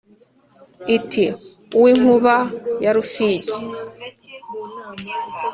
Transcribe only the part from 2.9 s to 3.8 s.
Rufigi